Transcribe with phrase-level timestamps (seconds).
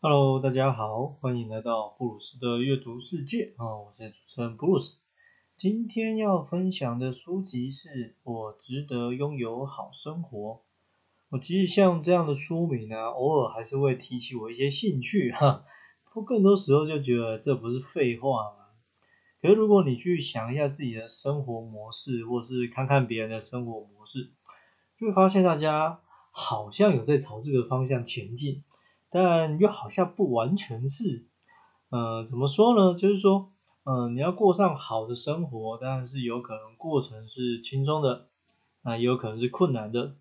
[0.00, 5.00] Hello，大家好，欢迎来到布鲁斯的阅读世界啊，我是主持人布鲁斯。
[5.56, 7.88] 今天要分享的书籍是
[8.22, 10.38] 《我值得拥有好生活》。
[11.30, 15.64] 我其实像这样的书名呢，偶尔还是会提起我一些兴趣哈，
[16.04, 18.66] 不过更多时候就觉得这不是废话吗？
[19.42, 24.30] 可是如果你去想一下自己的生活模式，或是看看别人的生活模式，
[24.96, 25.98] 就会发现大家
[26.30, 28.62] 好像有在朝这个方向前进。
[29.10, 31.24] 但又好像不完全是，
[31.88, 32.98] 呃，怎么说呢？
[32.98, 33.50] 就是说，
[33.84, 38.26] 嗯，你要过上好的生活，当然是有可能过程是轻松的，
[38.82, 40.16] 那也有可能是困难的。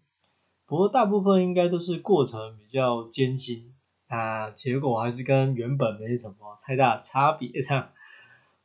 [0.65, 3.73] 不过大部分应该都是过程比较艰辛，
[4.07, 7.89] 啊，结果还是跟原本没什么太大差别这样。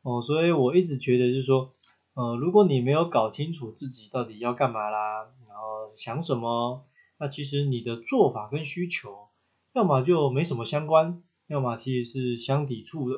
[0.03, 1.71] 哦，所以我一直觉得就是说，
[2.13, 6.85] 呃，如果你没有搞清楚自己到底要干嘛啦，然后想什么，
[7.17, 9.27] 那其实你的做法跟需求。
[9.73, 13.17] 要么就没什么相关，要么其实是相抵触的。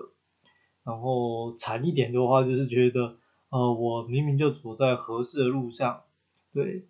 [0.83, 3.17] 然后惨一点的话，就是觉得，
[3.49, 6.03] 呃，我明明就走在合适的路上，
[6.53, 6.87] 对。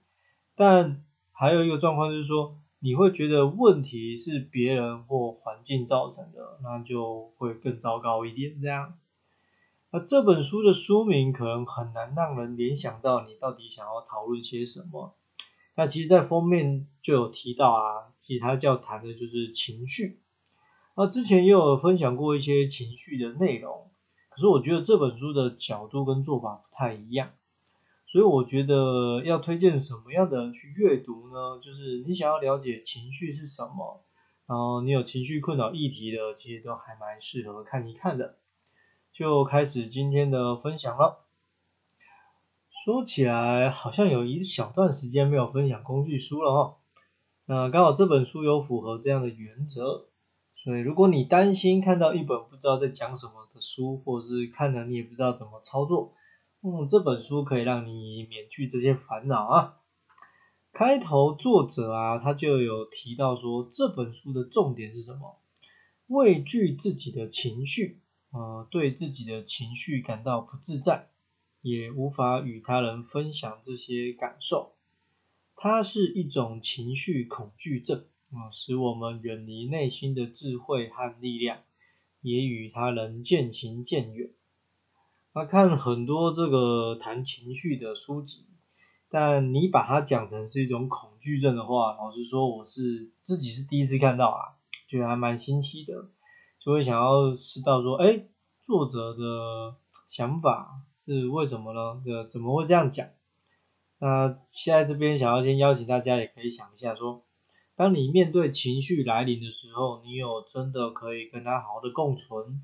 [0.56, 8.94] 但还有一个状况就是说，你会觉得问题是别人或环境造成的，那就会更糟糕一点这样。
[9.92, 15.16] 那这本书的书名可能很难让人联想到你到底想要讨论些什么。
[15.78, 20.22] 那其实，在封面就有提到啊，其实它要谈的就是情绪。
[20.96, 23.92] 那之前也有分享过一些情绪的内容，
[24.30, 27.34] 可是我觉得这本书的角度跟做法不太一样，
[28.08, 31.60] 所以我觉得要推荐什么样的人去阅读呢？
[31.62, 34.06] 就是你想要了解情绪是什么，
[34.48, 38.38] 然后你有情绪困扰议题的，其实都还蛮适合看一看的。
[39.12, 41.25] 就开始今天的分享了。
[42.86, 46.78] 说起来，好像有一小段时间没有分享工具书了哈。
[47.46, 50.06] 那刚好这本书有符合这样的原则，
[50.54, 56.14] 所以如果你担心看到一本不知道在讲什么的书，或者是看了你也不知道怎么操作，
[56.62, 59.78] 嗯，这本书可以让你免去这些烦恼啊。
[60.72, 65.40] 开头作者啊，他就有提到说，这本书的重点是什么？
[66.06, 68.00] 畏惧自己的情绪，
[68.32, 71.08] 呃，对自己的情绪感到不自在。
[71.66, 74.74] 也无法与他人分享这些感受，
[75.56, 81.64] 它是一种情绪恐惧症啊，使我们远离内心的智慧和力量，
[82.22, 84.30] 也与他人渐行渐远。
[85.34, 88.46] 那看很多这个谈情绪的书籍，
[89.10, 94.54] 但你把它讲成是一种恐惧症的话，老实说，我是自己是第一次看到啊，
[94.88, 96.10] 觉得还蛮新奇的，
[96.60, 98.28] 就会想要知道说，哎，
[98.68, 99.78] 作者的
[100.08, 100.84] 想法。
[101.06, 102.02] 是为什么呢？
[102.04, 103.10] 这怎么会这样讲？
[104.00, 107.24] 那现在这边想要先邀请大家，也可以想一下，说
[107.76, 112.60] 当你面对情绪来临的时候，你有真的可以跟他好好的共存，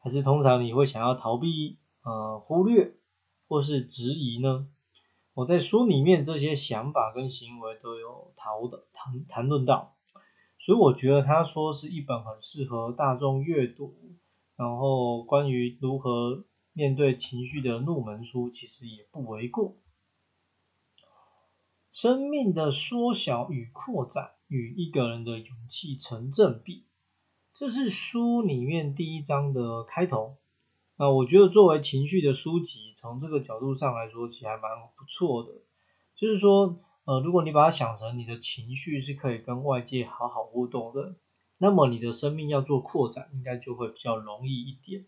[0.00, 2.92] 还是通常你会想要逃避、呃忽略
[3.48, 4.68] 或是质疑呢？
[5.32, 9.96] 我在书里面这些想法跟行为都有讨的谈谈论到，
[10.58, 13.94] 所以我觉得他说是一本很适合大众阅读，
[14.56, 16.44] 然后关于如何。
[16.72, 19.76] 面对情绪的入门书，其实也不为过。
[21.92, 26.86] 生命的缩小与扩展与一个人的勇气成正比，
[27.52, 30.38] 这是书里面第一章的开头。
[30.96, 35.50] 那我觉得作为情绪的书籍，从这个角度上来说，其实还蛮不错的。
[36.14, 41.16] 就是说，呃，如果你把它想成你的情绪是可以跟外界好好互动的，
[41.58, 45.06] 那么你的生命要做扩展，应该就会比较容易一点。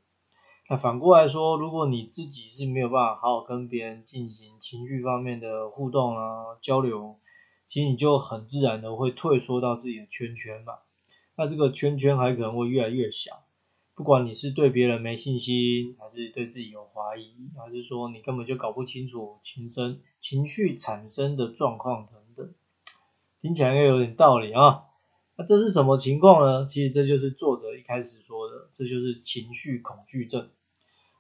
[0.67, 7.19] 那反过来说，如果你自己是没有办法好好跟别人进行情绪方面的互动啊交流，
[7.67, 10.75] 其实你就很自然的会退缩到自己的圈圈嘛。
[11.37, 13.43] 那这个圈圈还可能会越来越小，
[13.95, 22.55] 不管你是对别人没信心，还是对自己有怀疑，还是说你根本就搞不清楚情生情绪产生的状况等等，
[23.43, 24.85] 听起来应该有点道理啊。
[25.37, 26.65] 那这是什么情况呢？
[26.65, 30.51] 其实这就是作者一开始说的，这就是情绪恐惧症。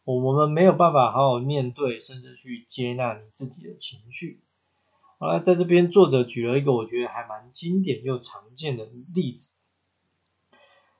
[0.04, 4.40] 我我们没有办法好好面对，甚至去接纳你自己的情绪。
[5.18, 9.50] 好了，在这边作者举了一个我觉得还蛮经典又常见的例子。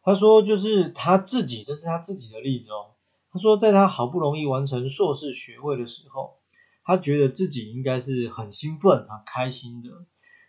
[0.03, 2.95] 他说，就是他自己，这是他自己的例子哦。
[3.33, 6.39] 他说，在他好不容易完成硕士学位的时候，
[6.85, 9.91] 他觉得自己应该是很兴奋、很开心的。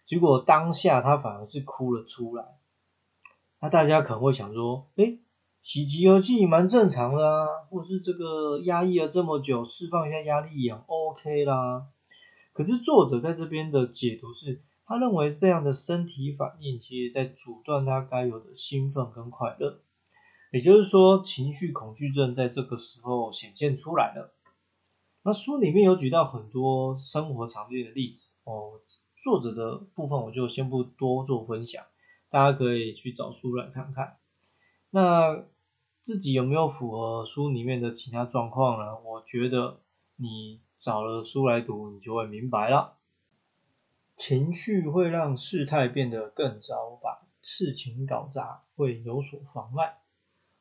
[0.05, 2.45] 结果当下他反而是哭了出来，
[3.59, 5.17] 那大家可能会想说，哎，
[5.63, 11.87] 喜极而泣蛮正常的啊，或是这个压抑了这么久，释放一下压力也 OK 啦。
[12.53, 19.81] 可是作者在这边的解读是，他认为这样的身体反应，其实在阻断他该有的兴奋跟快乐。
[20.51, 24.31] 也就是说，情绪恐惧症在这个时候显现出来了。
[25.23, 28.79] 那书里面有举到很多生活常见的例子哦，
[29.25, 31.83] 作者的部分我就先不多做分享，
[32.29, 34.17] 大家可以去找书来看看。
[34.91, 35.45] 那
[35.99, 38.99] 自己有没有符合书里面的其他状况呢？
[38.99, 39.79] 我觉得
[40.15, 42.97] 你找了书来读，你就会明白了。
[44.15, 49.97] 情绪会让事态变得更糟，把事情搞砸，会有所妨碍。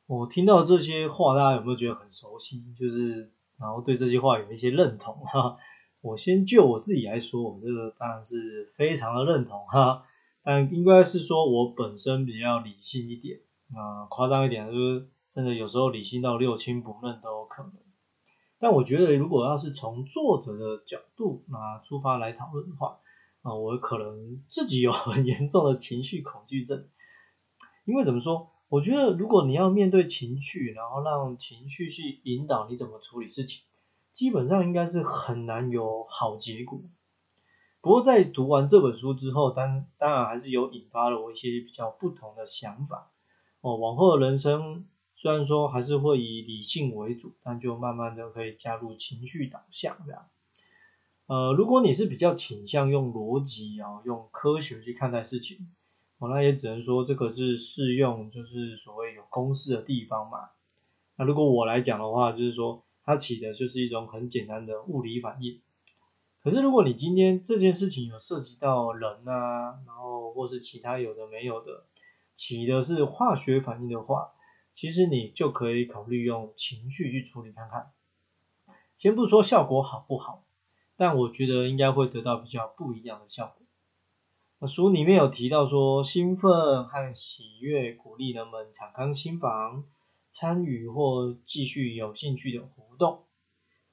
[0.07, 2.63] 我听到这些话，大家有没有觉得很熟悉？
[2.73, 5.57] 就是然后对这些话有一些认同哈。
[6.05, 10.03] 我先就我自己来说，我这个当然是非常的认同哈。
[10.43, 13.39] 但应该是说我本身比较理性一点
[13.73, 17.73] 啊，夸张一点就是真的有时候理性到六亲不认都有可能。
[18.59, 22.99] 但我觉得如果要是从作者的角度啊出发来讨论的话，
[23.41, 26.87] 啊，我可能自己有很严重的情绪恐惧症，
[27.85, 28.51] 因为怎么说？
[28.67, 33.63] 我觉得，如果你要面对情绪，然后让情绪去引导你怎么处理事情，
[34.15, 36.79] 基本上应该是很难有好结果。
[37.81, 43.11] 不过在读完这本书之后，当当然还是有引发了我一些比较不同的想法。
[43.59, 44.85] 哦，往后的人生
[45.15, 50.27] 虽然说还是会以理性为主，但就慢慢的可以加入情绪导向这样。
[51.27, 55.67] 呃，如果你是比较倾向用逻辑啊，用科学去看待事情。
[56.19, 60.51] 哦，那也只能说这个是适用，就是所谓有公式的地方嘛。
[61.17, 65.61] 那如果我来讲的话，就是说它起的就是一种很简单的物理反应。
[66.41, 71.85] 可是如果你今天这件事情有涉及到人啊，然后或是其他有的没有的，
[72.35, 74.31] 起的是化学反应的话，
[74.73, 77.91] 其实你就可以考虑用情绪去处理看看。
[78.97, 80.45] 先不说效果好不好，
[80.97, 84.67] 但我觉得应该会得到比较不一样的效果。
[84.67, 89.83] 书里面有提到说，兴奋和喜悦鼓励人们敞开心房，
[90.37, 93.23] 参与或继续有兴趣的活动。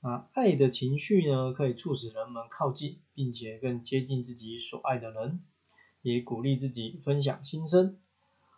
[0.01, 5.39] 啊，爱的情绪呢，可以促使人们靠近，并且更接近自己所爱的人，
[6.03, 7.97] 也鼓励自己分享心声。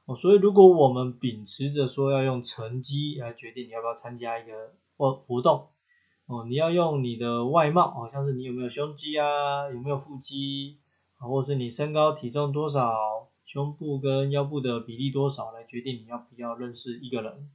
[0.06, 5.66] 哦，所以如果我们秉持着说要用成绩来决定你要不要参加一个活活动，
[6.24, 10.78] 哦，你要用你的外貌，好像是你有没有胸肌啊，有没有腹肌
[11.18, 11.28] 啊。
[11.28, 17.50] 或是你身高体重多少，胸部跟腰部的比例多少来决定你要不要认识一个人。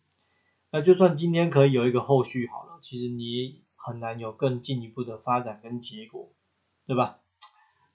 [0.72, 6.30] 那就算今天可以有一个后续好了，其实你很难有更进一步的发展跟结果，
[6.86, 7.20] 对吧？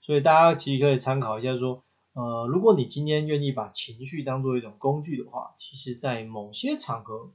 [0.00, 1.84] 所以大家其实可以参考一下说，
[2.14, 7.30] 呃，如果你今天愿意把情绪当做一种工具的话，其实在某些场合，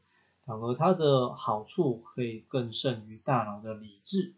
[0.46, 4.34] 场合它的好处可以更胜于大脑的理智。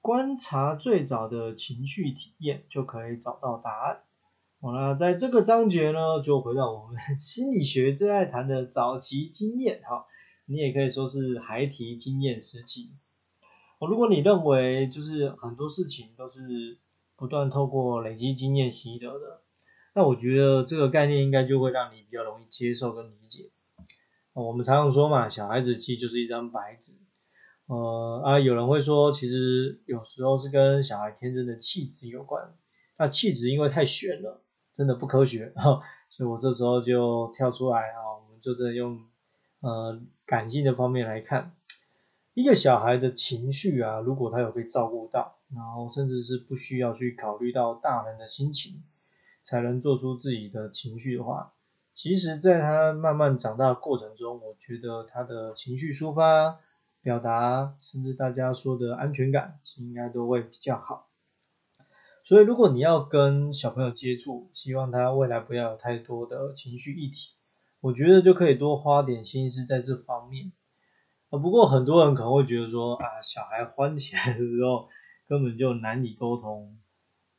[0.00, 4.02] 观察最早的情绪体验，就可以找到答案。
[4.64, 10.06] 好了，在这个章节呢，就回到我们 心理学最爱谈的早期经验哈，
[10.46, 12.92] 你也可以说是孩提经验时期。
[13.80, 16.78] 哦，如果你认为就是很多事情都是
[17.16, 19.40] 不断透过累积经验习得的，
[19.96, 23.50] 那我觉得这个概念应该就会让你比较容易接受跟理解。
[24.32, 26.92] 我们常常说嘛，小孩子其实就是一张白纸。
[27.66, 32.54] 呃啊，有人会说，其实有时候是跟小孩天真的气质有关。
[32.96, 34.41] 那气质因为太玄了，
[34.76, 39.00] 真的不科学 哈，所以我这时候就跳出来啊，我们就在用
[39.60, 41.52] 呃感性的方面来看，
[42.34, 48.82] 一个小孩的情绪啊，如果他有被照顾到，然后甚至是不需要去考虑到大人的心情，
[49.44, 51.52] 才能做出自己的情绪的话，
[51.94, 56.58] 其实在他慢慢长大的过程中，我觉得他的情绪抒发。
[57.04, 61.08] 表达，甚至大家说的安全感，应该都会比较好。
[62.32, 67.34] 所以，如果你要跟小朋友接触，希望他未来不要有太多的情绪议题，
[67.82, 70.50] 我觉得就可以多花点心思在这方面。
[71.28, 74.88] 啊，不过很多人可能会觉得说，啊，小孩欢起来的时候
[75.28, 76.78] 根本就难以沟通，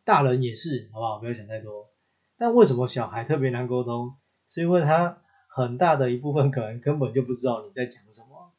[0.06, 1.18] 大人也是，好不好？
[1.18, 1.90] 不要想太多。
[2.38, 4.14] 但为什么小孩特别难沟通？
[4.48, 8.52] 是因为他很大的一部分可能根本就不知道你在讲什么。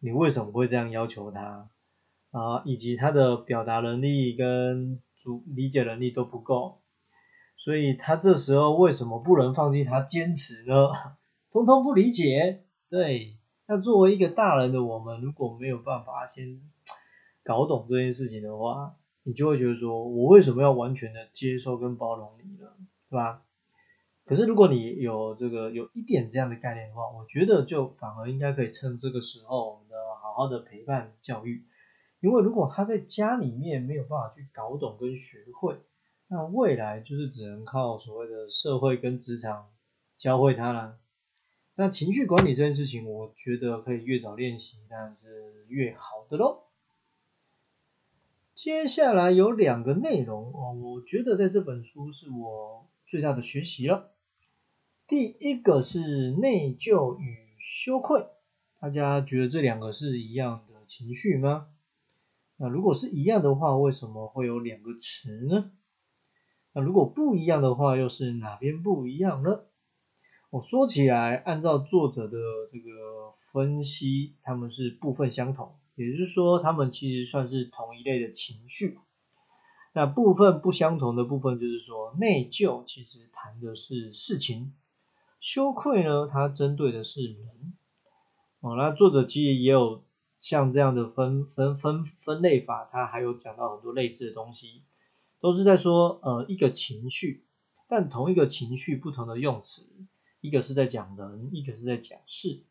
[0.00, 1.70] 你为什么会这样要求他
[2.30, 2.62] 啊？
[2.64, 6.80] 以及他的表达能力跟主理解能力都不够，
[7.56, 10.74] 所以他这时候为什么不能放弃他坚持呢？
[11.50, 12.62] 通通不理解。
[12.90, 16.60] 对，那作为一个大人的我们，如果没有办法先
[17.42, 22.68] 搞懂这件事情的话，你就会觉得说，我为什么要完全的接受跟包容你呢？
[23.08, 23.42] 是吧？
[24.24, 29.70] 可是如果你有这个有一点这样的概念的话，我觉得就反而应该可以趁这个时候。
[29.72, 31.64] 我们的好好的陪伴教育，
[32.20, 35.78] 因为如果他在家里面没有办法去搞懂跟学会，
[36.26, 39.68] 那未来就是只能靠所谓的社会跟职场
[40.16, 40.98] 教会他了。
[41.74, 46.64] 那情绪管理这件事情，我觉得可以越早练习，当然是越好的喽。
[48.52, 54.10] 接下来有两个内容哦，我觉得在这本书是我最大的学习了。
[55.06, 58.26] 第一个是内疚与羞愧，
[58.80, 61.68] 大家觉得这两个是一样的情绪吗？
[62.60, 65.70] 那如果是一样的话，为什么会有两个词呢？
[66.74, 69.60] 那如果不一样的话，又是哪边不一样呢？
[70.50, 72.38] 我说起来，按照作者的
[72.72, 72.90] 这个
[73.52, 75.76] 分析，他们是部分相同。
[75.94, 78.98] 也就是说，他们其实算是同一类的情绪。
[79.92, 84.74] 那部分不相同的部分，就是说内疚其实谈的是事情，
[85.40, 87.74] 羞愧呢，它针对的是人。
[88.60, 90.04] 哦，那作者其实也有
[90.40, 94.82] 像这样的分分分分类法，它还有讲到很多类似的东西，
[95.40, 97.44] 都是在说呃一个情绪，
[97.88, 99.82] 但同一个情绪不同的用词，
[100.40, 102.62] 一个是在讲人，一个是在讲事。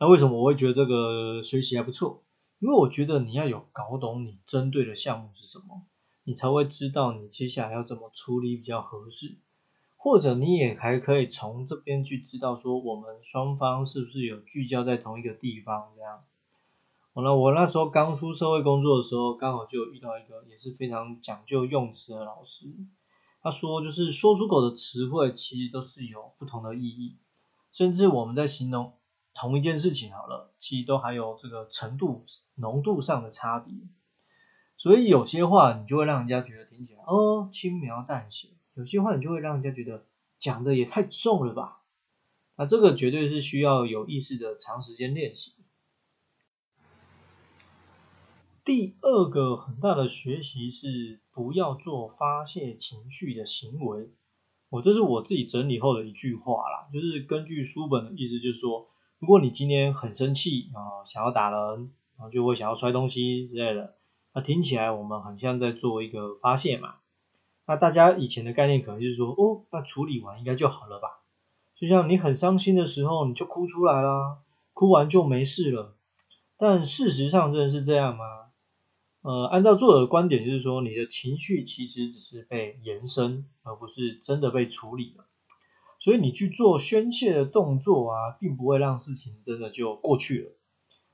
[0.00, 2.22] 那为什么我会觉得这个学习还不错？
[2.58, 5.86] 因为我觉得你要有搞懂你针对的项目是什么，
[6.24, 9.36] 你才会知道你接下来要怎么处理比较合适。
[9.96, 16.24] 或者你也还可以从这边去知道说我们双方是不是有聚焦在同一个地方这样。
[17.14, 22.66] 好了，我那时候刚出社会工作的时候，刚好就遇到一个也是非常讲究用词的老师，
[23.42, 27.16] 他说就是说出口的词汇其实都是有不同的意义，
[27.72, 28.92] 甚至我们在形容。
[29.34, 32.24] 同一件事情好了，其实都还有这个程度、
[32.56, 33.72] 浓度上的差别，
[34.76, 40.04] 所以有些话你就会让人家觉得听起来哦轻描淡写，有些话你就会让人家觉得
[40.40, 41.82] 讲的也太重了吧？
[42.56, 45.54] 那这个绝对是需要有意识的长时间练习。
[48.68, 54.10] 第二个很大的学习是不要做发泄情绪的行为，
[54.68, 58.86] 我这是我自己整理后的一句话啦，就是根据书本的意思，就是说。
[59.20, 63.94] 如果你今天很生气啊，想要打人，然后就会想要摔东西之类的，
[64.34, 66.96] 那听起来我们很像在做一个发泄嘛。
[67.66, 71.20] 那大家以前的概念可能就是说，哦，那处理完应该就好了吧？
[71.74, 74.40] 就像你很伤心的时候，你就哭出来啦，
[74.74, 75.96] 哭完就没事了。
[76.58, 78.47] 但事实上真的是这样吗？
[79.28, 85.26] 呃，按照作者的观点，就是说你的情绪其实只是被延伸，而不是真的被处理了。
[86.00, 90.52] 所以你去做宣泄的动作啊，并不会让事情真的就过去了。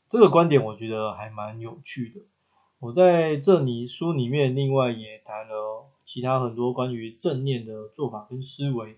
[0.09, 2.21] 这个观点我觉得还蛮有趣的。
[2.79, 8.97] 我在这里书里面另外也谈了其他很多关于正念的做法跟思维。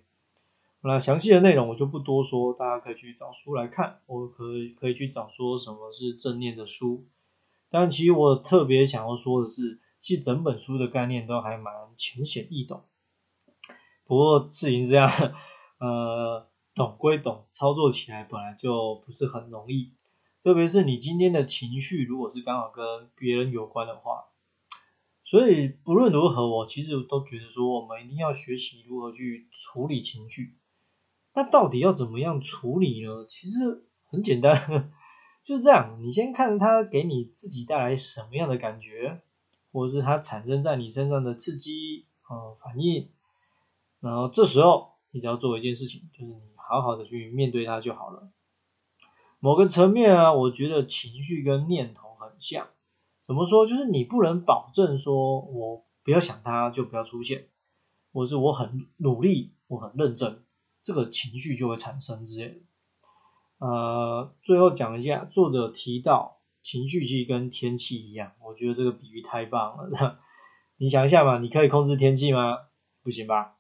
[0.83, 4.01] 那详细的内容我就不多说，大家可以去找书来看。
[4.05, 7.07] 我可以可以去找说什么是正念的书。
[7.71, 12.85] 但其实我特别想要说的是，其实整本书的概念都还蛮浅显易懂。
[14.05, 15.11] 不过事情是这样。
[15.79, 19.93] 呃，懂归懂，操作起来本来就不是很容易，
[20.43, 24.25] 特别是你今天的情绪如果是刚好跟别人有关的话，
[25.23, 30.55] 所以不论如何，我其实都觉得说，我们一定要学习如何去处理情绪。
[31.35, 33.27] 那到底要怎么样处理呢？
[33.29, 34.93] 其实很简单，
[35.47, 39.23] 就是这样，你先看它给你自己带来什么样的感觉，
[39.73, 43.09] 或者是它产生在你身上的刺激啊反应，
[44.01, 44.95] 然后这时候。
[45.13, 48.29] 你只要做一件事情，就是你好好的去面对它就好了。
[49.39, 52.67] 某个层面啊，我觉得情绪跟念头很像。
[53.23, 53.67] 怎么说？
[53.67, 57.49] 就是你不能保证说我不要想它就不要出现，
[58.13, 60.45] 或是我很努力，我很认真，
[60.83, 62.57] 这个情绪就会产生之类的。
[63.59, 70.19] 呃，最后讲一下，作者提到情绪其实跟天气一样，我觉得这个比喻太棒了。
[70.79, 72.59] 你想一下嘛，你可以控制天气吗？
[73.03, 73.57] 不行吧？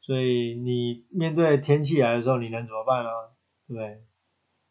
[0.00, 3.10] 所以你面对天气来的时候，你能怎么办呢？
[3.68, 4.02] 对不对？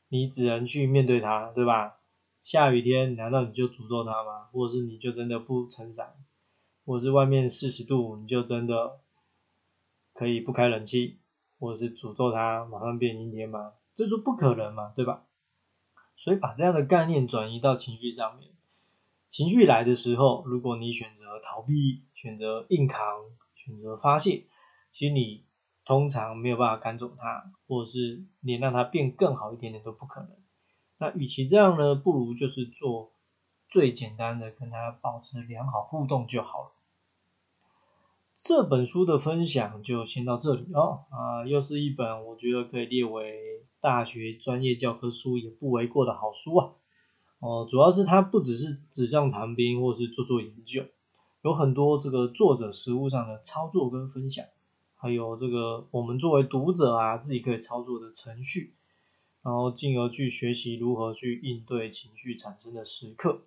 [0.10, 1.98] 你只能去面对它，对吧？
[2.44, 4.50] 下雨天难道你就诅咒它吗？
[4.52, 6.14] 或者是你就真的不撑伞？
[6.86, 9.00] 或者是外面四十度，你就真的
[10.14, 11.18] 可以不开冷气？
[11.60, 13.72] 或者是诅咒它马上变阴天吗？
[13.94, 15.24] 这是不可能嘛，对吧？
[16.16, 18.52] 所以把这样的概念转移到情绪上面，
[19.28, 23.00] 情绪来的时候，如果你选择逃避，选择硬扛，
[23.56, 24.46] 选择发泄。
[24.92, 25.46] 其实你
[25.84, 30.30] 通常没有办法赶走它，或者是连让它变更好一点点都不可能。
[30.98, 33.14] 那与其这样呢，不如就是做
[33.68, 36.72] 最简单的，跟它保持良好互动就好了。
[38.44, 46.72] 这本书的分享就先到这里哦，啊，又是一本我觉得可以列为大学专业教科书也不为过的好书啊。
[47.40, 50.86] 哦，主要是它不只是纸上谈兵，或是做做研究，
[51.44, 54.46] 有很多这个作者实务上的操作跟分享。
[54.96, 58.74] 还有这个，我们作为读者啊，自己可以操作的程序，
[59.44, 63.42] 然后进而去学习如何去应对情绪产生的时刻。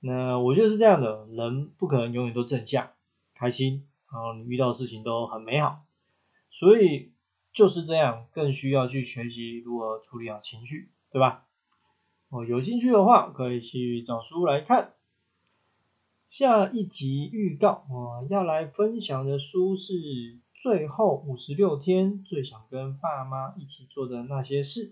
[0.00, 2.90] 那我觉得是这样的，人不可能永远都正向、
[3.34, 5.84] 开心，然后你遇到事情都很美好，
[6.50, 7.12] 所以
[7.52, 11.46] 就是这样，更需要去学习如何处理好情绪，对吧？
[12.28, 14.94] 哦，有兴趣的话可以去找书来看。
[16.28, 19.94] 下一集预告，我要来分享的书是
[20.54, 24.90] 《最后五十六天最想跟爸妈一起做的那些事》。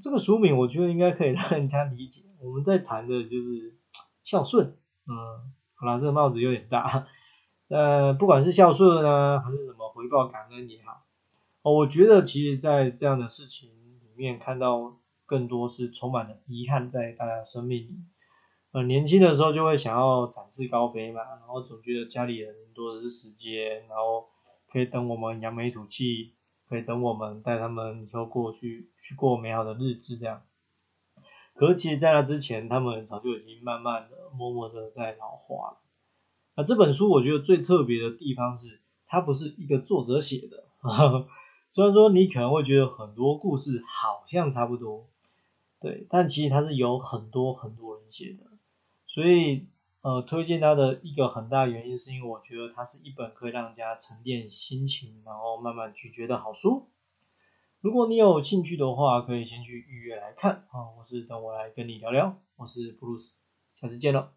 [0.00, 3.78] 这个书名我觉得应该可以让人家理解，我们在谈的就是
[4.24, 4.76] 孝顺。
[5.06, 7.06] 嗯，好了，这个帽子有点大。
[7.68, 11.04] 呃，不管是孝顺啊，还是什么回报感恩也好，
[11.62, 17.96] 哦，我觉得其实在这样的事情里面看到更多是充满了遗憾在大家生命里。
[18.72, 24.28] 呃，年轻的时候就会想要展翅高飞嘛，然后总觉得家里人多的是时间，然后
[24.70, 26.34] 可以等我们扬眉吐气，
[26.68, 30.42] 可以等我们带他们以后过去去过美好的日子这样。
[31.54, 35.83] 可是其实，在那之前，他们早就已经慢慢的、默默的在老化了。
[36.56, 40.64] 那这本书我觉得最特别的地方是，它不是一个作者写的，
[41.70, 45.06] 虽然说你可能会觉得很多故事好像差不多，
[45.80, 48.46] 对，但其实它是有很多很多人写的。
[49.06, 49.66] 所以，
[50.02, 56.86] 呃，推荐它的一个很大原因，是因为我觉得它是一本可以让大家沉淀心情，然后慢慢咀嚼的好书。
[57.80, 62.36] 如果你有兴趣的话，可以先去预约来看啊，或是等我来跟你聊聊。
[62.56, 63.34] 我是布鲁斯，
[63.72, 64.32] 下次见了。